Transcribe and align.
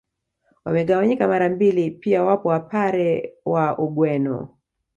Wamegawanyika 0.65 1.27
mara 1.27 1.49
mbili 1.49 1.91
pia 1.91 2.23
wapo 2.23 2.49
Wapare 2.49 3.33
wa 3.45 3.77
Ugweno 3.77 4.49